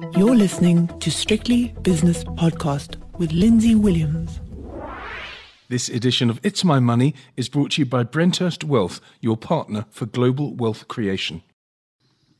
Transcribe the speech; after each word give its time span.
You're 0.00 0.36
listening 0.36 0.86
to 1.00 1.10
Strictly 1.10 1.74
Business 1.82 2.22
Podcast 2.22 2.96
with 3.18 3.32
Lindsay 3.32 3.74
Williams. 3.74 4.40
This 5.68 5.88
edition 5.88 6.30
of 6.30 6.38
It's 6.44 6.62
My 6.62 6.78
Money 6.78 7.14
is 7.36 7.48
brought 7.48 7.72
to 7.72 7.82
you 7.82 7.86
by 7.86 8.04
Brenthurst 8.04 8.62
Wealth, 8.62 9.00
your 9.20 9.36
partner 9.36 9.86
for 9.90 10.06
global 10.06 10.54
wealth 10.54 10.86
creation. 10.86 11.42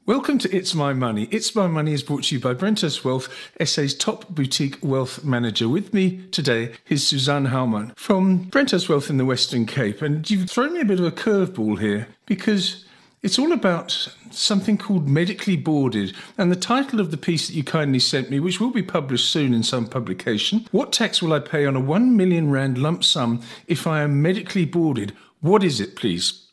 Welcome 0.07 0.39
to 0.39 0.57
It's 0.57 0.75
My 0.75 0.93
Money. 0.93 1.29
It's 1.33 1.55
My 1.55 1.67
Money 1.67 1.93
is 1.93 2.03
brought 2.03 2.25
to 2.25 2.37
you 2.37 2.41
by 2.41 2.55
Brenthurst 2.55 3.05
Wealth, 3.05 3.29
SA's 3.63 3.95
top 3.95 4.29
boutique 4.29 4.79
wealth 4.81 5.25
manager. 5.25 5.69
With 5.69 5.93
me 5.93 6.27
today 6.31 6.75
is 6.89 7.07
Suzanne 7.07 7.47
Haumann 7.47 7.93
from 7.97 8.47
Brenthurst 8.51 8.89
Wealth 8.89 9.11
in 9.11 9.17
the 9.17 9.25
Western 9.25 9.67
Cape. 9.67 10.01
And 10.01 10.31
you've 10.31 10.49
thrown 10.49 10.75
me 10.75 10.81
a 10.81 10.85
bit 10.85 11.01
of 11.01 11.07
a 11.07 11.11
curveball 11.11 11.81
here 11.81 12.09
because 12.25 12.85
it's 13.23 13.39
all 13.39 13.53
about 13.53 14.09
something 14.31 14.79
called 14.79 15.09
Medically 15.09 15.57
Boarded. 15.57 16.15
And 16.37 16.53
the 16.53 16.57
title 16.57 17.01
of 17.01 17.11
the 17.11 17.17
piece 17.17 17.49
that 17.49 17.55
you 17.55 17.65
kindly 17.65 17.99
sent 17.99 18.31
me, 18.31 18.41
which 18.41 18.61
will 18.61 18.71
be 18.71 18.83
published 18.83 19.31
soon 19.31 19.53
in 19.53 19.63
some 19.63 19.87
publication 19.87 20.67
What 20.71 20.93
tax 20.93 21.21
will 21.21 21.33
I 21.33 21.41
pay 21.41 21.67
on 21.67 21.77
a 21.77 21.81
1 21.81 22.17
million 22.17 22.51
Rand 22.51 22.79
lump 22.79 23.05
sum 23.05 23.43
if 23.67 23.87
I 23.87 24.03
am 24.03 24.23
medically 24.23 24.65
boarded? 24.65 25.17
What 25.41 25.65
is 25.65 25.81
it, 25.81 25.97
please? 25.97 26.45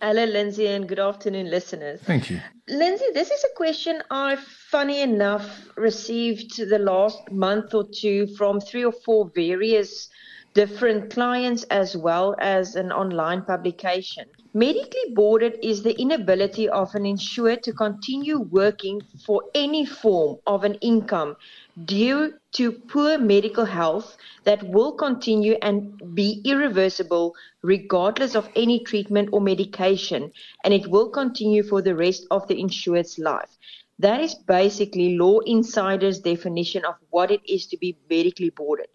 Hello, 0.00 0.24
Lindsay, 0.24 0.66
and 0.66 0.88
good 0.88 0.98
afternoon, 0.98 1.50
listeners. 1.50 2.00
Thank 2.00 2.30
you. 2.30 2.40
Lindsay, 2.68 3.04
this 3.12 3.30
is 3.30 3.44
a 3.44 3.54
question 3.54 4.02
I, 4.10 4.36
funny 4.70 5.02
enough, 5.02 5.68
received 5.76 6.56
the 6.56 6.78
last 6.78 7.30
month 7.30 7.74
or 7.74 7.84
two 7.92 8.26
from 8.38 8.60
three 8.60 8.84
or 8.84 8.92
four 8.92 9.30
various 9.34 10.08
different 10.54 11.12
clients 11.12 11.64
as 11.64 11.96
well 11.96 12.34
as 12.38 12.76
an 12.76 12.92
online 12.92 13.42
publication. 13.42 14.26
Medically 14.52 15.14
boarded 15.14 15.60
is 15.62 15.84
the 15.84 15.96
inability 16.00 16.68
of 16.68 16.92
an 16.96 17.06
insured 17.06 17.62
to 17.62 17.72
continue 17.72 18.40
working 18.40 19.00
for 19.24 19.44
any 19.54 19.86
form 19.86 20.38
of 20.44 20.64
an 20.64 20.74
income 20.80 21.36
due 21.84 22.34
to 22.52 22.72
poor 22.72 23.16
medical 23.16 23.64
health 23.64 24.16
that 24.42 24.60
will 24.64 24.90
continue 24.92 25.56
and 25.62 26.16
be 26.16 26.40
irreversible 26.44 27.32
regardless 27.62 28.34
of 28.34 28.48
any 28.56 28.82
treatment 28.82 29.28
or 29.32 29.40
medication, 29.40 30.32
and 30.64 30.74
it 30.74 30.88
will 30.88 31.10
continue 31.10 31.62
for 31.62 31.80
the 31.80 31.94
rest 31.94 32.26
of 32.32 32.48
the 32.48 32.58
insured's 32.58 33.20
life. 33.20 33.56
That 34.00 34.20
is 34.20 34.34
basically 34.34 35.16
Law 35.16 35.38
Insider's 35.40 36.18
definition 36.18 36.84
of 36.84 36.96
what 37.10 37.30
it 37.30 37.42
is 37.46 37.68
to 37.68 37.76
be 37.76 37.96
medically 38.08 38.50
boarded. 38.50 38.88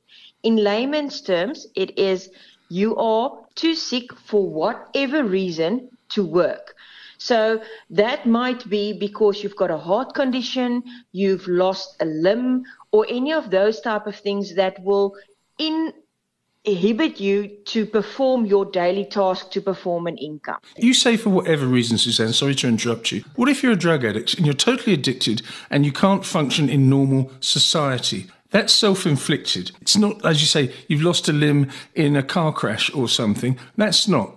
In 0.44 0.58
layman's 0.58 1.22
terms, 1.22 1.66
it 1.76 1.98
is 1.98 2.30
you 2.70 2.96
are 2.96 3.32
too 3.56 3.76
sick 3.76 4.14
for 4.18 4.48
whatever 4.48 5.24
reason 5.24 5.90
to 6.10 6.26
work. 6.26 6.76
So 7.18 7.62
that 7.90 8.26
might 8.26 8.70
be 8.70 8.94
because 8.94 9.42
you've 9.42 9.56
got 9.56 9.72
a 9.72 9.78
heart 9.78 10.14
condition, 10.14 10.84
you've 11.12 11.48
lost 11.48 11.96
a 12.02 12.06
limb, 12.06 12.66
or 12.92 13.06
any 13.10 13.32
of 13.34 13.52
those 13.52 13.80
type 13.82 14.06
of 14.06 14.16
things 14.16 14.56
that 14.56 14.82
will 14.84 15.16
inhibit 15.58 17.20
you 17.20 17.48
to 17.66 17.86
perform 17.86 18.46
your 18.46 18.66
daily 18.66 19.06
task 19.06 19.52
to 19.52 19.62
perform 19.62 20.08
an 20.08 20.18
income. 20.18 20.60
You 20.78 20.94
say 20.94 21.16
for 21.16 21.30
whatever 21.30 21.66
reason, 21.66 21.98
Suzanne, 21.98 22.34
sorry 22.34 22.56
to 22.56 22.68
interrupt 22.68 23.12
you. 23.12 23.24
What 23.36 23.50
if 23.50 23.64
you're 23.64 23.74
a 23.74 23.78
drug 23.78 24.04
addict 24.04 24.34
and 24.36 24.46
you're 24.46 24.54
totally 24.54 24.94
addicted 24.94 25.42
and 25.70 25.86
you 25.86 25.92
can't 25.92 26.26
function 26.26 26.70
in 26.70 26.90
normal 26.90 27.32
society? 27.40 28.28
That's 28.56 28.74
self 28.74 29.06
inflicted. 29.06 29.72
It's 29.82 29.98
not, 29.98 30.26
as 30.26 30.40
you 30.40 30.48
say, 30.48 30.74
you've 30.88 31.02
lost 31.02 31.28
a 31.28 31.34
limb 31.34 31.70
in 31.94 32.16
a 32.16 32.24
car 32.24 32.54
crash 32.54 32.90
or 32.96 33.10
something. 33.10 33.60
That's 33.76 34.08
not. 34.08 34.34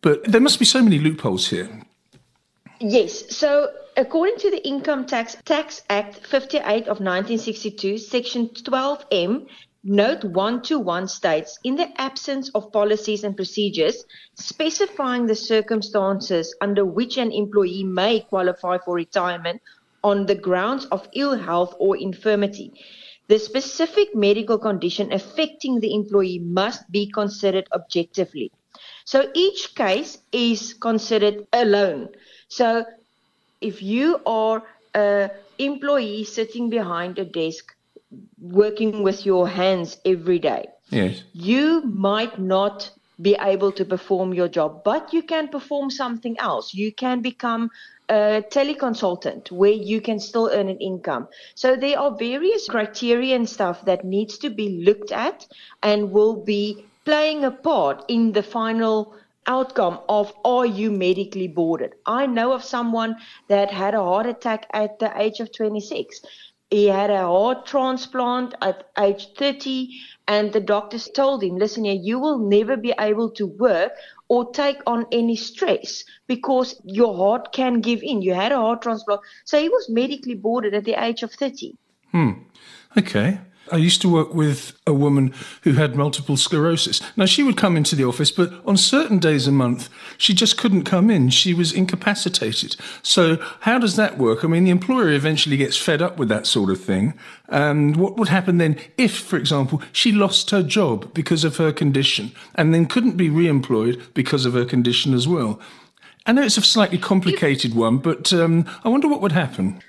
But 0.00 0.24
there 0.24 0.40
must 0.40 0.58
be 0.58 0.64
so 0.64 0.82
many 0.82 0.98
loopholes 0.98 1.48
here. 1.48 1.68
Yes. 2.80 3.36
So, 3.36 3.68
according 3.98 4.36
to 4.38 4.50
the 4.50 4.66
Income 4.66 5.08
Tax 5.08 5.36
Tax 5.44 5.82
Act 5.90 6.26
58 6.26 6.88
of 6.88 7.00
1962, 7.00 7.98
Section 7.98 8.48
12M, 8.48 9.46
Note 9.84 10.24
121 10.24 11.06
states 11.08 11.58
In 11.62 11.76
the 11.76 11.88
absence 12.00 12.48
of 12.54 12.72
policies 12.72 13.24
and 13.24 13.36
procedures 13.36 14.06
specifying 14.36 15.26
the 15.26 15.36
circumstances 15.36 16.54
under 16.62 16.86
which 16.86 17.18
an 17.18 17.30
employee 17.30 17.84
may 17.84 18.20
qualify 18.20 18.78
for 18.78 18.94
retirement 18.94 19.60
on 20.02 20.24
the 20.24 20.34
grounds 20.34 20.86
of 20.86 21.06
ill 21.14 21.36
health 21.36 21.74
or 21.78 21.94
infirmity, 21.96 22.72
the 23.30 23.38
specific 23.38 24.12
medical 24.12 24.58
condition 24.58 25.12
affecting 25.12 25.78
the 25.78 25.94
employee 25.94 26.40
must 26.40 26.90
be 26.90 27.06
considered 27.06 27.68
objectively. 27.72 28.50
So 29.04 29.30
each 29.34 29.76
case 29.76 30.18
is 30.32 30.74
considered 30.74 31.46
alone. 31.52 32.08
So 32.48 32.84
if 33.60 33.82
you 33.82 34.20
are 34.26 34.64
an 34.94 35.30
employee 35.58 36.24
sitting 36.24 36.70
behind 36.70 37.20
a 37.20 37.24
desk 37.24 37.72
working 38.40 39.04
with 39.04 39.24
your 39.24 39.46
hands 39.46 39.98
every 40.04 40.40
day, 40.40 40.66
yes. 40.90 41.22
you 41.32 41.82
might 41.82 42.40
not 42.40 42.90
be 43.22 43.36
able 43.40 43.70
to 43.70 43.84
perform 43.84 44.34
your 44.34 44.48
job, 44.48 44.82
but 44.82 45.12
you 45.12 45.22
can 45.22 45.46
perform 45.46 45.88
something 45.90 46.36
else. 46.40 46.74
You 46.74 46.92
can 46.92 47.20
become 47.20 47.70
a 48.10 48.42
teleconsultant 48.50 49.50
where 49.52 49.70
you 49.70 50.00
can 50.00 50.18
still 50.18 50.50
earn 50.52 50.68
an 50.68 50.78
income. 50.78 51.28
So 51.54 51.76
there 51.76 51.98
are 51.98 52.16
various 52.16 52.66
criteria 52.68 53.36
and 53.36 53.48
stuff 53.48 53.84
that 53.84 54.04
needs 54.04 54.36
to 54.38 54.50
be 54.50 54.82
looked 54.84 55.12
at 55.12 55.46
and 55.82 56.10
will 56.10 56.36
be 56.36 56.84
playing 57.04 57.44
a 57.44 57.50
part 57.50 58.04
in 58.08 58.32
the 58.32 58.42
final 58.42 59.14
outcome 59.46 60.00
of 60.08 60.34
are 60.44 60.66
you 60.66 60.90
medically 60.90 61.48
boarded. 61.48 61.94
I 62.04 62.26
know 62.26 62.52
of 62.52 62.62
someone 62.64 63.16
that 63.48 63.70
had 63.70 63.94
a 63.94 64.02
heart 64.02 64.26
attack 64.26 64.66
at 64.72 64.98
the 64.98 65.10
age 65.18 65.40
of 65.40 65.52
26 65.52 66.20
he 66.70 66.86
had 66.86 67.10
a 67.10 67.26
heart 67.26 67.66
transplant 67.66 68.54
at 68.62 68.88
age 68.96 69.34
30 69.36 69.88
and 70.30 70.52
the 70.52 70.60
doctors 70.60 71.08
told 71.18 71.42
him 71.42 71.56
listen 71.56 71.84
here 71.84 72.00
you 72.08 72.18
will 72.24 72.38
never 72.38 72.76
be 72.76 72.94
able 73.00 73.30
to 73.38 73.46
work 73.46 73.92
or 74.28 74.40
take 74.52 74.80
on 74.86 75.04
any 75.10 75.34
stress 75.34 76.04
because 76.28 76.80
your 76.84 77.16
heart 77.16 77.52
can 77.52 77.80
give 77.80 78.00
in. 78.00 78.22
You 78.22 78.34
had 78.34 78.52
a 78.52 78.56
heart 78.56 78.82
transplant. 78.82 79.22
So 79.44 79.60
he 79.60 79.68
was 79.68 79.88
medically 79.90 80.34
boarded 80.34 80.72
at 80.72 80.84
the 80.84 80.94
age 81.04 81.24
of 81.24 81.32
30 81.32 81.74
hmm. 82.12 82.30
Okay 82.96 83.40
I 83.72 83.76
used 83.76 84.00
to 84.02 84.08
work 84.08 84.34
with 84.34 84.78
a 84.86 84.92
woman 84.92 85.32
who 85.62 85.72
had 85.72 85.94
multiple 85.94 86.36
sclerosis. 86.36 87.00
Now, 87.16 87.26
she 87.26 87.42
would 87.42 87.56
come 87.56 87.76
into 87.76 87.94
the 87.94 88.04
office, 88.04 88.30
but 88.30 88.52
on 88.66 88.76
certain 88.76 89.18
days 89.18 89.46
a 89.46 89.52
month, 89.52 89.88
she 90.18 90.34
just 90.34 90.58
couldn't 90.58 90.84
come 90.84 91.10
in. 91.10 91.30
She 91.30 91.54
was 91.54 91.72
incapacitated. 91.72 92.76
So, 93.02 93.36
how 93.60 93.78
does 93.78 93.96
that 93.96 94.18
work? 94.18 94.44
I 94.44 94.48
mean, 94.48 94.64
the 94.64 94.70
employer 94.70 95.10
eventually 95.10 95.56
gets 95.56 95.76
fed 95.76 96.02
up 96.02 96.16
with 96.16 96.28
that 96.28 96.46
sort 96.46 96.70
of 96.70 96.80
thing. 96.80 97.14
And 97.48 97.96
what 97.96 98.16
would 98.16 98.28
happen 98.28 98.58
then 98.58 98.78
if, 98.96 99.16
for 99.16 99.36
example, 99.36 99.82
she 99.92 100.12
lost 100.12 100.50
her 100.50 100.62
job 100.62 101.12
because 101.14 101.44
of 101.44 101.56
her 101.56 101.72
condition 101.72 102.32
and 102.54 102.74
then 102.74 102.86
couldn't 102.86 103.16
be 103.16 103.30
re 103.30 103.48
employed 103.48 104.02
because 104.14 104.44
of 104.44 104.54
her 104.54 104.64
condition 104.64 105.14
as 105.14 105.28
well? 105.28 105.60
I 106.26 106.32
know 106.32 106.42
it's 106.42 106.58
a 106.58 106.62
slightly 106.62 106.98
complicated 106.98 107.74
one, 107.74 107.98
but 107.98 108.32
um, 108.32 108.66
I 108.84 108.88
wonder 108.88 109.08
what 109.08 109.22
would 109.22 109.32
happen. 109.32 109.82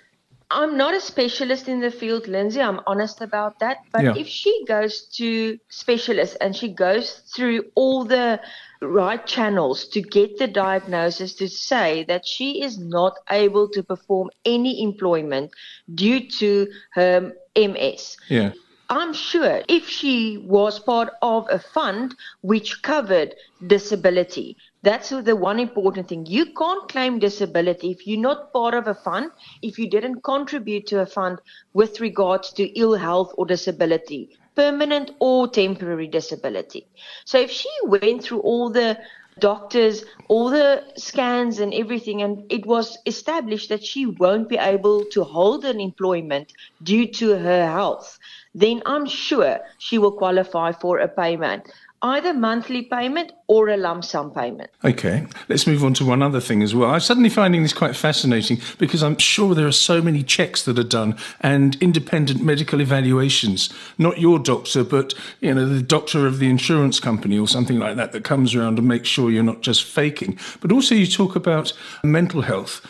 I'm 0.54 0.76
not 0.76 0.94
a 0.94 1.00
specialist 1.00 1.70
in 1.70 1.80
the 1.80 1.92
field, 1.92 2.28
Lindsay. 2.28 2.62
I'm 2.62 2.82
honest 2.86 3.22
about 3.22 3.60
that. 3.60 3.78
But 3.94 4.04
Yeah. 4.04 4.16
if 4.18 4.28
she 4.28 4.66
goes 4.68 5.08
to 5.18 5.58
specialists 5.70 6.36
and 6.42 6.56
she 6.56 6.68
goes 6.68 7.22
through 7.34 7.72
all 7.76 8.04
the 8.04 8.40
right 8.82 9.26
channels 9.26 9.88
to 9.90 10.02
get 10.02 10.38
the 10.38 10.48
diagnosis 10.48 11.36
to 11.36 11.48
say 11.48 12.04
that 12.10 12.28
she 12.28 12.62
is 12.62 12.78
not 12.78 13.14
able 13.30 13.70
to 13.70 13.82
perform 13.82 14.30
any 14.44 14.84
employment 14.84 15.52
due 15.94 16.28
to 16.40 16.68
her 16.94 17.34
MS, 17.56 18.18
Yeah. 18.28 18.52
I'm 18.92 19.14
sure 19.14 19.62
if 19.70 19.88
she 19.88 20.38
was 20.38 20.78
part 20.78 21.14
of 21.22 21.48
a 21.50 21.60
fund 21.60 22.14
which 22.42 22.82
covered 22.82 23.36
disability, 23.66 24.58
that's 24.84 25.12
the 25.12 25.34
one 25.34 25.62
important 25.62 26.10
thing. 26.10 26.26
You 26.26 26.48
can't 26.48 26.90
claim 26.90 27.18
disability 27.18 27.92
if 27.92 28.06
you're 28.06 28.20
not 28.20 28.52
part 28.52 28.74
of 28.74 28.88
a 28.88 28.94
fund, 28.94 29.32
if 29.62 29.80
you 29.80 29.90
didn't 29.90 30.26
contribute 30.26 30.88
to 30.88 31.00
a 31.00 31.06
fund 31.06 31.40
with 31.74 32.02
regards 32.02 32.52
to 32.54 32.64
ill 32.78 32.96
health 32.96 33.34
or 33.38 33.46
disability, 33.46 34.38
permanent 34.58 35.12
or 35.22 35.48
temporary 35.48 36.08
disability. 36.08 36.86
So 37.24 37.40
if 37.40 37.50
she 37.50 37.70
went 37.86 38.24
through 38.26 38.42
all 38.42 38.70
the 38.70 39.00
doctors, 39.42 40.06
all 40.30 40.50
the 40.50 40.84
scans 40.96 41.60
and 41.60 41.74
everything, 41.74 42.22
and 42.22 42.46
it 42.50 42.66
was 42.66 42.98
established 43.06 43.68
that 43.70 43.84
she 43.84 44.06
won't 44.06 44.48
be 44.48 44.58
able 44.58 45.04
to 45.06 45.24
hold 45.24 45.66
an 45.66 45.80
employment 45.82 46.54
due 46.82 47.08
to 47.08 47.38
her 47.38 47.66
health, 47.68 48.18
then 48.56 48.82
I'm 48.86 49.06
sure 49.06 49.60
she 49.80 49.98
will 49.98 50.14
qualify 50.14 50.72
for 50.72 51.00
a 51.00 51.08
payment, 51.10 51.70
either 52.04 52.34
monthly 52.34 52.82
payment 52.82 53.32
or 53.48 53.70
a 53.70 53.78
lump 53.78 54.04
sum 54.04 54.32
payment. 54.32 54.70
Okay, 54.84 55.26
let's 55.50 55.68
move 55.68 55.84
on 55.84 55.94
to 55.96 56.06
one 56.06 56.24
other 56.24 56.40
thing 56.40 56.64
as 56.64 56.74
well. 56.74 56.92
I'm 56.92 57.00
suddenly 57.00 57.30
finding 57.30 57.64
this 57.64 57.74
quite 57.74 57.96
fascinating 57.96 58.60
because 58.78 59.04
I'm 59.04 59.18
sure 59.18 59.54
there 59.54 59.68
are 59.68 59.72
so 59.72 60.02
many 60.02 60.24
checks 60.24 60.64
that 60.64 60.80
are 60.80 60.84
done 60.84 61.18
and 61.42 61.78
independent 61.82 62.42
medical 62.42 62.82
evaluations. 62.82 63.70
Not 63.98 64.20
your 64.20 64.40
doctor, 64.40 64.84
but 64.84 65.14
you 65.42 65.54
know 65.54 65.68
the 65.68 65.82
doctor 65.82 66.26
of 66.26 66.40
the 66.40 66.50
insurance 66.50 67.00
company 67.00 67.38
or 67.38 67.48
something 67.48 67.78
like 67.78 67.96
that 67.98 68.12
that 68.14 68.24
comes 68.24 68.56
around 68.56 68.80
and 68.80 68.88
makes 68.88 69.10
sure 69.10 69.30
you're 69.30 69.44
not 69.44 69.62
just 69.62 69.84
faking. 69.84 70.40
But 70.60 70.72
also 70.72 70.96
you 70.96 71.08
talk 71.08 71.36
about 71.36 71.74
mental 72.04 72.42
health. 72.42 72.86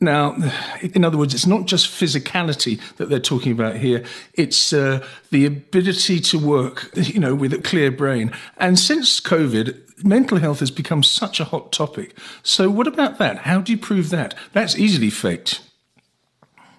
Now, 0.00 0.36
in 0.80 1.04
other 1.04 1.16
words, 1.16 1.32
it's 1.32 1.46
not 1.46 1.66
just 1.66 1.88
physicality 1.88 2.80
that 2.96 3.08
they're 3.08 3.18
talking 3.18 3.52
about 3.52 3.76
here. 3.76 4.04
It's 4.34 4.72
uh, 4.72 5.06
the 5.30 5.46
ability 5.46 6.20
to 6.20 6.38
work, 6.38 6.90
you 6.94 7.18
know, 7.18 7.34
with 7.34 7.52
a 7.54 7.58
clear 7.58 7.90
brain. 7.90 8.32
And 8.58 8.78
since 8.78 9.20
COVID, 9.20 10.04
mental 10.04 10.38
health 10.38 10.60
has 10.60 10.70
become 10.70 11.02
such 11.02 11.40
a 11.40 11.44
hot 11.44 11.72
topic. 11.72 12.16
So, 12.42 12.70
what 12.70 12.86
about 12.86 13.18
that? 13.18 13.38
How 13.38 13.60
do 13.60 13.72
you 13.72 13.78
prove 13.78 14.10
that? 14.10 14.34
That's 14.52 14.78
easily 14.78 15.10
faked. 15.10 15.62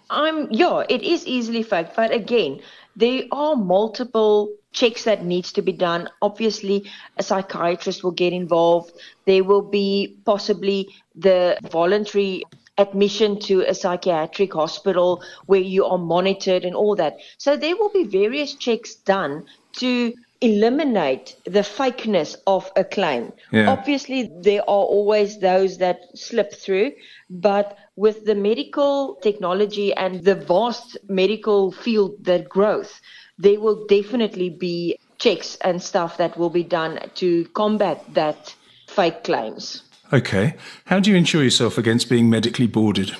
I'm 0.09 0.51
yeah, 0.51 0.83
it 0.87 1.01
is 1.01 1.25
easily 1.25 1.63
faked, 1.63 1.95
but 1.95 2.13
again, 2.13 2.61
there 2.95 3.23
are 3.31 3.55
multiple 3.55 4.53
checks 4.71 5.03
that 5.03 5.25
needs 5.25 5.51
to 5.53 5.61
be 5.61 5.71
done. 5.71 6.09
Obviously, 6.21 6.89
a 7.17 7.23
psychiatrist 7.23 8.03
will 8.03 8.11
get 8.11 8.31
involved. 8.31 8.93
There 9.25 9.43
will 9.43 9.61
be 9.61 10.17
possibly 10.25 10.89
the 11.15 11.57
voluntary 11.71 12.43
admission 12.77 13.39
to 13.41 13.61
a 13.61 13.73
psychiatric 13.73 14.53
hospital 14.53 15.23
where 15.45 15.61
you 15.61 15.85
are 15.85 15.97
monitored 15.97 16.63
and 16.63 16.75
all 16.75 16.95
that. 16.95 17.17
So 17.37 17.57
there 17.57 17.75
will 17.75 17.89
be 17.89 18.03
various 18.03 18.53
checks 18.53 18.95
done 18.95 19.45
to 19.73 20.13
eliminate 20.41 21.35
the 21.45 21.61
fakeness 21.61 22.35
of 22.45 22.71
a 22.75 22.83
claim. 22.83 23.33
Yeah. 23.51 23.71
Obviously, 23.71 24.31
there 24.41 24.61
are 24.61 24.85
always 24.85 25.39
those 25.39 25.79
that 25.79 25.99
slip 26.15 26.53
through, 26.53 26.91
but 27.29 27.77
with 27.95 28.25
the 28.25 28.35
medical 28.35 29.15
technology 29.15 29.93
and 29.93 30.23
the 30.23 30.35
vast 30.35 30.97
medical 31.09 31.71
field 31.71 32.23
that 32.25 32.47
growth, 32.47 33.01
there 33.39 33.59
will 33.59 33.85
definitely 33.87 34.49
be 34.49 34.99
checks 35.17 35.57
and 35.61 35.81
stuff 35.81 36.17
that 36.17 36.37
will 36.37 36.51
be 36.51 36.63
done 36.63 36.99
to 37.15 37.45
combat 37.49 38.03
that 38.13 38.53
fake 38.87 39.23
claims. 39.23 39.83
Okay. 40.13 40.55
How 40.85 40.99
do 40.99 41.11
you 41.11 41.17
insure 41.17 41.43
yourself 41.43 41.77
against 41.77 42.09
being 42.09 42.29
medically 42.29 42.67
boarded? 42.67 43.15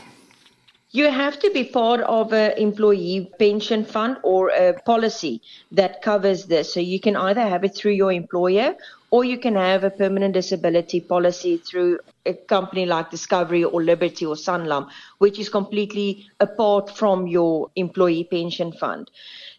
You 0.91 1.11
have 1.11 1.37
to 1.39 1.51
be 1.51 1.65
part 1.65 1.99
of 2.01 2.31
an 2.31 2.57
employee 2.57 3.29
pension 3.37 3.83
fund 3.83 4.17
or 4.23 4.49
a 4.49 4.73
policy 4.85 5.41
that 5.71 6.01
covers 6.01 6.45
this. 6.45 6.73
So 6.73 6.79
you 6.79 7.01
can 7.01 7.17
either 7.17 7.41
have 7.41 7.65
it 7.65 7.75
through 7.75 7.91
your 7.91 8.13
employer 8.13 8.73
or 9.11 9.25
you 9.25 9.37
can 9.37 9.55
have 9.55 9.83
a 9.83 9.89
permanent 9.89 10.33
disability 10.33 11.01
policy 11.01 11.57
through 11.57 11.99
a 12.25 12.33
company 12.33 12.85
like 12.85 13.11
Discovery 13.11 13.65
or 13.65 13.83
Liberty 13.83 14.25
or 14.25 14.35
Sanlam, 14.35 14.89
which 15.17 15.39
is 15.39 15.49
completely 15.49 16.25
apart 16.39 16.95
from 16.95 17.27
your 17.27 17.69
employee 17.75 18.23
pension 18.23 18.71
fund. 18.71 19.11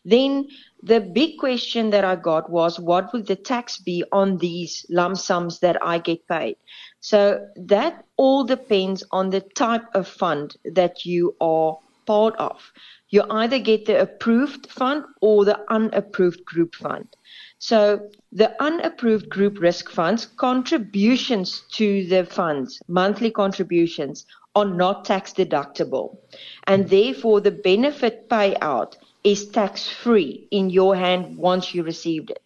Then 0.05 0.49
the 0.83 1.01
big 1.01 1.39
question 1.39 1.91
that 1.91 2.05
I 2.05 2.17
got 2.17 2.51
was 2.51 2.79
what 2.79 3.13
would 3.13 3.27
the 3.27 3.37
tax 3.37 3.79
be 3.79 4.05
on 4.13 4.39
these 4.39 4.87
lump 4.89 5.17
sums 5.17 5.59
that 5.61 5.77
I 5.85 5.99
get 5.99 6.27
paid? 6.27 6.57
So 7.01 7.47
that 7.57 8.05
all 8.17 8.45
depends 8.45 9.05
on 9.11 9.31
the 9.31 9.41
type 9.41 9.87
of 9.95 10.09
fund 10.09 10.57
that 10.65 11.05
you 11.05 11.37
are 11.41 11.79
part 12.07 12.35
of. 12.37 12.73
You 13.11 13.25
either 13.31 13.59
get 13.59 13.87
the 13.87 14.01
approved 14.01 14.71
fund 14.71 15.05
or 15.21 15.45
the 15.45 15.61
unapproved 15.71 16.45
group 16.45 16.75
fund. 16.75 17.07
So 17.59 18.11
the 18.33 18.51
unapproved 18.63 19.29
group 19.29 19.61
risk 19.61 19.91
funds 19.91 20.27
contributions 20.27 21.63
to 21.73 22.07
the 22.07 22.25
funds, 22.25 22.81
monthly 22.89 23.31
contributions 23.31 24.27
are 24.55 24.65
not 24.65 25.05
tax 25.05 25.33
deductible. 25.33 26.17
And 26.67 26.89
therefore 26.89 27.41
the 27.41 27.51
benefit 27.51 28.29
payout 28.29 28.97
is 29.25 29.47
tax 29.49 29.89
free 29.89 30.49
in 30.51 30.71
your 30.71 30.97
hand 30.97 31.37
once 31.37 31.75
you 31.75 31.83
received 31.83 32.31
it. 32.31 32.43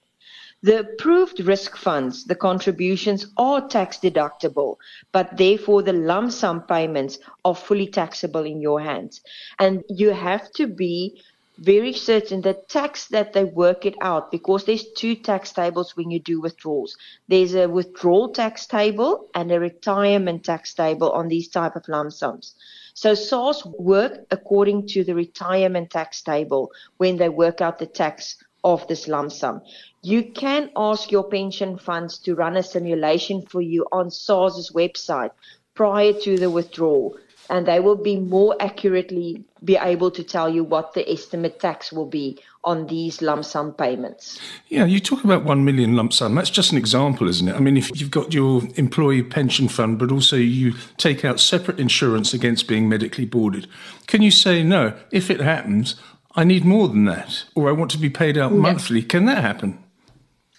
The 0.65 0.79
approved 0.79 1.41
risk 1.41 1.77
funds, 1.77 2.25
the 2.25 2.37
contributions 2.37 3.27
are 3.37 3.67
tax 3.67 3.99
deductible, 3.99 4.77
but 5.11 5.37
therefore 5.37 5.83
the 5.83 5.93
lump 5.93 6.31
sum 6.31 6.63
payments 6.63 7.19
are 7.45 7.57
fully 7.57 7.89
taxable 7.89 8.45
in 8.45 8.61
your 8.61 8.81
hands. 8.81 9.23
And 9.59 9.83
you 9.89 10.11
have 10.11 10.53
to 10.53 10.69
be 10.69 11.21
very 11.59 11.93
certain 11.93 12.43
that 12.43 12.69
tax 12.69 13.09
that 13.09 13.33
they 13.33 13.43
work 13.43 13.85
it 13.87 13.97
out 14.01 14.31
because 14.31 14.65
there's 14.65 14.93
two 14.93 15.17
tax 15.17 15.53
tables 15.53 15.97
when 15.97 16.13
you 16.13 16.21
do 16.21 16.41
withdrawals. 16.41 16.97
There's 17.27 17.55
a 17.55 17.69
withdrawal 17.69 18.29
tax 18.29 18.65
table 18.67 19.29
and 19.35 19.51
a 19.51 19.59
retirement 19.59 20.45
tax 20.45 20.75
table 20.75 21.11
on 21.11 21.27
these 21.27 21.49
type 21.49 21.75
of 21.75 21.89
lump 21.89 22.13
sums. 22.13 22.55
So 22.95 23.15
SARS 23.15 23.65
work 23.65 24.27
according 24.31 24.87
to 24.89 25.03
the 25.03 25.15
retirement 25.15 25.91
tax 25.91 26.23
table 26.23 26.71
when 26.99 27.17
they 27.17 27.29
work 27.29 27.61
out 27.61 27.81
the 27.81 27.87
tax 27.87 28.37
of 28.65 28.87
this 28.89 29.09
lump 29.09 29.33
sum. 29.33 29.63
You 30.03 30.25
can 30.25 30.71
ask 30.77 31.11
your 31.11 31.25
pension 31.25 31.79
funds 31.79 32.19
to 32.21 32.35
run 32.35 32.57
a 32.57 32.63
simulation 32.63 33.43
for 33.43 33.61
you 33.61 33.87
on 33.93 34.11
SARS's 34.11 34.73
website 34.75 35.31
prior 35.75 36.13
to 36.13 36.37
the 36.37 36.51
withdrawal 36.51 37.17
and 37.51 37.67
they 37.67 37.81
will 37.81 37.97
be 37.97 38.19
more 38.19 38.57
accurately 38.61 39.45
be 39.65 39.77
able 39.77 40.11
to 40.11 40.25
tell 40.25 40.49
you 40.49 40.65
what 40.65 40.95
the 40.95 41.09
estimate 41.11 41.61
tax 41.61 41.93
will 41.93 42.07
be 42.07 42.39
on 42.65 42.87
these 42.87 43.21
lump 43.21 43.45
sum 43.45 43.73
payments. 43.75 44.41
Yeah, 44.69 44.85
you 44.85 45.01
talk 45.01 45.25
about 45.25 45.45
1 45.45 45.65
million 45.65 45.97
lump 45.97 46.13
sum. 46.13 46.35
That's 46.35 46.51
just 46.51 46.73
an 46.73 46.79
example, 46.79 47.29
isn't 47.29 47.49
it? 47.49 47.55
I 47.55 47.59
mean, 47.59 47.77
if 47.77 48.01
you've 48.01 48.11
got 48.11 48.33
your 48.33 48.63
employee 48.77 49.23
pension 49.23 49.69
fund, 49.69 49.99
but 49.99 50.11
also 50.11 50.37
you 50.37 50.75
take 50.97 51.25
out 51.25 51.41
separate 51.41 51.79
insurance 51.79 52.33
against 52.33 52.69
being 52.69 52.89
medically 52.89 53.25
boarded, 53.25 53.67
can 54.07 54.23
you 54.23 54.31
say, 54.31 54.63
no, 54.63 54.97
if 55.11 55.31
it 55.31 55.41
happens, 55.41 55.97
I 56.35 56.45
need 56.45 56.65
more 56.65 56.89
than 56.89 57.05
that, 57.05 57.45
or 57.55 57.69
I 57.69 57.73
want 57.73 57.91
to 57.93 57.99
be 57.99 58.11
paid 58.11 58.39
out 58.39 58.53
monthly? 58.53 59.03
Can 59.03 59.27
that 59.27 59.43
happen? 59.43 59.83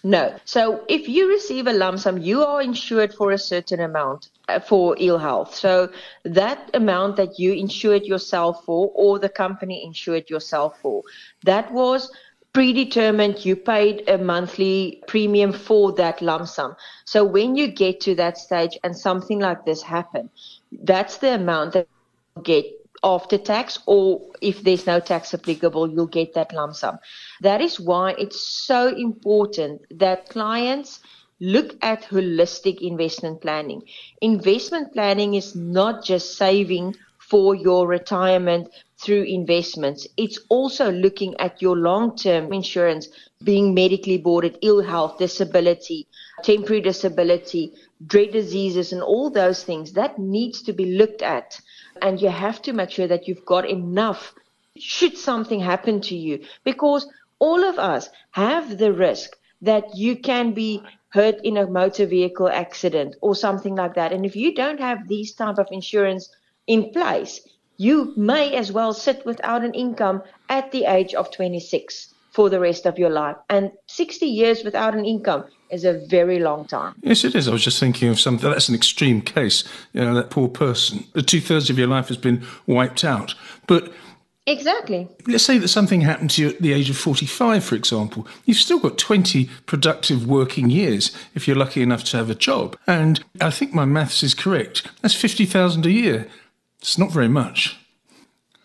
No. 0.04 0.36
So 0.44 0.84
if 0.86 1.08
you 1.08 1.28
receive 1.28 1.66
a 1.66 1.72
lump 1.72 1.98
sum, 1.98 2.18
you 2.18 2.44
are 2.44 2.60
insured 2.60 3.14
for 3.14 3.32
a 3.32 3.38
certain 3.38 3.80
amount 3.80 4.28
uh, 4.48 4.60
for 4.60 4.94
ill 5.00 5.16
health. 5.16 5.54
So 5.54 5.90
that 6.24 6.70
amount 6.74 7.16
that 7.16 7.38
you 7.38 7.54
insured 7.54 8.04
yourself 8.04 8.64
for 8.66 8.92
or 8.94 9.18
the 9.18 9.30
company 9.30 9.82
insured 9.82 10.28
yourself 10.28 10.78
for, 10.82 11.02
that 11.44 11.72
was 11.72 12.10
predetermined 12.52 13.44
you 13.44 13.56
paid 13.56 14.08
a 14.08 14.16
monthly 14.16 15.02
premium 15.08 15.52
for 15.52 15.92
that 15.92 16.22
lump 16.22 16.46
sum 16.46 16.76
so 17.04 17.24
when 17.24 17.56
you 17.56 17.66
get 17.66 18.00
to 18.00 18.14
that 18.14 18.38
stage 18.38 18.78
and 18.84 18.96
something 18.96 19.40
like 19.40 19.64
this 19.66 19.82
happen 19.82 20.30
that's 20.84 21.16
the 21.16 21.34
amount 21.34 21.72
that 21.72 21.88
you 22.36 22.42
get 22.42 22.64
after 23.02 23.38
tax, 23.38 23.78
or 23.86 24.20
if 24.40 24.62
there's 24.62 24.86
no 24.86 25.00
tax 25.00 25.34
applicable, 25.34 25.90
you'll 25.90 26.06
get 26.06 26.34
that 26.34 26.52
lump 26.52 26.74
sum. 26.74 26.98
That 27.40 27.60
is 27.60 27.80
why 27.80 28.14
it's 28.18 28.40
so 28.66 28.88
important 28.88 29.82
that 29.98 30.28
clients 30.28 31.00
look 31.40 31.76
at 31.82 32.04
holistic 32.04 32.80
investment 32.80 33.40
planning. 33.40 33.82
Investment 34.20 34.92
planning 34.92 35.34
is 35.34 35.54
not 35.54 36.04
just 36.04 36.36
saving 36.38 36.94
for 37.18 37.54
your 37.54 37.86
retirement 37.86 38.68
through 38.98 39.24
investments. 39.24 40.06
It's 40.16 40.38
also 40.48 40.90
looking 40.92 41.34
at 41.38 41.60
your 41.60 41.76
long 41.76 42.16
term 42.16 42.52
insurance, 42.52 43.08
being 43.42 43.74
medically 43.74 44.18
boarded, 44.18 44.58
ill 44.62 44.82
health, 44.82 45.18
disability, 45.18 46.06
temporary 46.42 46.80
disability, 46.80 47.72
dread 48.06 48.32
diseases, 48.32 48.92
and 48.92 49.02
all 49.02 49.30
those 49.30 49.62
things. 49.62 49.92
That 49.92 50.18
needs 50.18 50.62
to 50.62 50.72
be 50.72 50.96
looked 50.96 51.22
at. 51.22 51.60
And 52.02 52.20
you 52.20 52.28
have 52.28 52.60
to 52.62 52.72
make 52.72 52.90
sure 52.90 53.06
that 53.06 53.28
you've 53.28 53.46
got 53.46 53.68
enough 53.68 54.34
should 54.76 55.16
something 55.16 55.60
happen 55.60 56.00
to 56.00 56.16
you. 56.16 56.44
Because 56.64 57.06
all 57.38 57.62
of 57.62 57.78
us 57.78 58.10
have 58.32 58.78
the 58.78 58.92
risk 58.92 59.36
that 59.62 59.96
you 59.96 60.16
can 60.16 60.52
be 60.52 60.82
hurt 61.10 61.36
in 61.44 61.56
a 61.56 61.66
motor 61.66 62.06
vehicle 62.06 62.48
accident 62.48 63.14
or 63.20 63.36
something 63.36 63.76
like 63.76 63.94
that. 63.94 64.12
And 64.12 64.26
if 64.26 64.34
you 64.34 64.54
don't 64.54 64.80
have 64.80 65.06
these 65.06 65.32
type 65.34 65.58
of 65.58 65.68
insurance 65.70 66.28
in 66.66 66.90
place 66.92 67.40
you 67.76 68.12
may 68.16 68.54
as 68.54 68.70
well 68.70 68.92
sit 68.92 69.24
without 69.26 69.64
an 69.64 69.74
income 69.74 70.22
at 70.48 70.70
the 70.70 70.84
age 70.84 71.14
of 71.14 71.30
26 71.30 72.14
for 72.30 72.48
the 72.48 72.60
rest 72.60 72.86
of 72.86 72.98
your 72.98 73.10
life. 73.10 73.36
And 73.48 73.72
60 73.86 74.26
years 74.26 74.62
without 74.64 74.94
an 74.94 75.04
income 75.04 75.44
is 75.74 75.84
a 75.84 75.94
very 76.06 76.38
long 76.38 76.64
time. 76.66 76.94
Yes, 77.02 77.24
it 77.24 77.34
is. 77.34 77.48
I 77.48 77.52
was 77.52 77.64
just 77.64 77.80
thinking 77.80 78.08
of 78.08 78.20
something 78.20 78.48
that's 78.48 78.68
an 78.68 78.74
extreme 78.74 79.20
case. 79.20 79.64
You 79.92 80.04
know, 80.04 80.14
that 80.14 80.30
poor 80.30 80.48
person, 80.48 81.04
the 81.12 81.22
two 81.22 81.40
thirds 81.40 81.68
of 81.68 81.78
your 81.78 81.88
life 81.88 82.08
has 82.08 82.16
been 82.16 82.42
wiped 82.66 83.04
out. 83.04 83.34
But 83.66 83.92
Exactly. 84.46 85.08
Let's 85.26 85.42
say 85.42 85.56
that 85.56 85.68
something 85.68 86.02
happened 86.02 86.30
to 86.32 86.42
you 86.42 86.48
at 86.50 86.60
the 86.60 86.74
age 86.74 86.90
of 86.90 86.98
45, 86.98 87.64
for 87.64 87.74
example. 87.76 88.28
You've 88.44 88.58
still 88.58 88.78
got 88.78 88.98
20 88.98 89.48
productive 89.64 90.26
working 90.26 90.68
years 90.68 91.16
if 91.34 91.48
you're 91.48 91.56
lucky 91.56 91.80
enough 91.80 92.04
to 92.04 92.18
have 92.18 92.28
a 92.28 92.34
job. 92.34 92.76
And 92.86 93.24
I 93.40 93.50
think 93.50 93.72
my 93.72 93.86
maths 93.86 94.22
is 94.22 94.34
correct. 94.34 94.86
That's 95.00 95.14
50,000 95.14 95.86
a 95.86 95.90
year. 95.90 96.28
It's 96.78 96.98
not 96.98 97.10
very 97.10 97.28
much. 97.28 97.78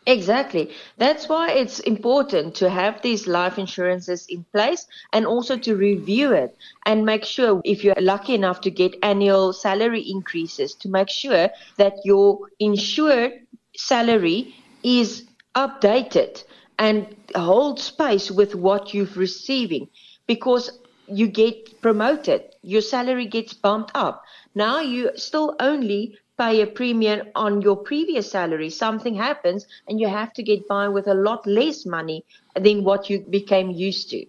Exactly. 0.10 0.72
That's 0.98 1.30
why 1.30 1.52
it's 1.52 1.80
important 1.80 2.56
to 2.56 2.70
have 2.70 3.02
these 3.04 3.28
life 3.28 3.58
insurances 3.60 4.26
in 4.28 4.44
place 4.52 4.88
and 5.14 5.26
also 5.26 5.56
to 5.60 5.76
review 5.76 6.32
it 6.34 6.58
and 6.86 7.06
make 7.06 7.24
sure 7.24 7.62
if 7.64 7.84
you're 7.84 7.96
lucky 8.02 8.34
enough 8.34 8.60
to 8.62 8.72
get 8.72 8.96
annual 9.04 9.54
salary 9.54 10.02
increases 10.02 10.74
to 10.82 10.90
make 10.90 11.10
sure 11.10 11.50
that 11.78 11.94
your 12.04 12.40
insured 12.60 13.34
salary 13.78 14.56
is 14.84 15.26
updated 15.56 16.44
and 16.80 17.16
hold 17.36 17.80
space 17.80 18.32
with 18.32 18.56
what 18.56 18.94
you're 18.94 19.16
receiving 19.16 19.88
because 20.26 20.80
you 21.08 21.28
get 21.28 21.82
promoted, 21.82 22.44
your 22.64 22.82
salary 22.82 23.26
gets 23.28 23.54
bumped 23.54 23.92
up. 23.94 24.24
Now 24.56 24.80
you 24.82 25.12
still 25.16 25.56
only 25.60 26.18
pay 26.40 26.62
a 26.62 26.68
premium 26.68 27.28
on 27.36 27.62
your 27.62 27.76
previous 27.76 28.32
salary. 28.32 28.70
Something 28.70 29.14
happens 29.14 29.68
and 29.88 30.00
you 30.00 30.08
have 30.08 30.32
to 30.34 30.44
get 30.44 30.68
by 30.68 30.88
with 30.88 31.08
a 31.08 31.14
lot 31.14 31.46
less 31.46 31.86
money 31.86 32.24
than 32.56 32.84
what 32.84 33.10
you 33.10 33.20
became 33.30 33.72
used 33.72 34.10
to. 34.12 34.26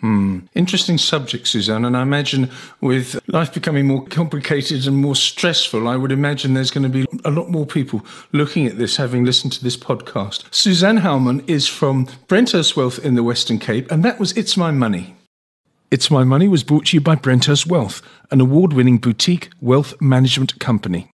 Hmm. 0.00 0.40
Interesting 0.54 0.98
subject, 0.98 1.46
Suzanne. 1.46 1.84
And 1.84 1.96
I 1.96 2.02
imagine 2.02 2.50
with 2.80 3.18
life 3.28 3.54
becoming 3.54 3.86
more 3.86 4.04
complicated 4.04 4.86
and 4.86 4.96
more 4.96 5.14
stressful, 5.14 5.88
I 5.88 5.96
would 5.96 6.12
imagine 6.12 6.52
there's 6.52 6.72
going 6.72 6.82
to 6.82 6.90
be 6.90 7.06
a 7.24 7.30
lot 7.30 7.48
more 7.48 7.64
people 7.64 8.04
looking 8.32 8.66
at 8.66 8.76
this, 8.76 8.96
having 8.96 9.24
listened 9.24 9.52
to 9.52 9.64
this 9.64 9.76
podcast. 9.76 10.52
Suzanne 10.52 10.98
Haumann 10.98 11.42
is 11.46 11.68
from 11.68 12.06
Brenthurst 12.28 12.76
Wealth 12.76 12.98
in 12.98 13.14
the 13.14 13.22
Western 13.22 13.58
Cape, 13.58 13.90
and 13.90 14.04
that 14.04 14.18
was 14.18 14.32
It's 14.32 14.56
My 14.56 14.72
Money. 14.72 15.16
It's 15.90 16.10
My 16.10 16.24
Money 16.24 16.48
was 16.48 16.64
brought 16.64 16.86
to 16.86 16.96
you 16.96 17.00
by 17.00 17.14
Brenthurst 17.14 17.66
Wealth, 17.66 18.02
an 18.30 18.40
award 18.40 18.72
winning 18.72 18.98
boutique 18.98 19.50
wealth 19.60 19.94
management 20.02 20.58
company. 20.58 21.13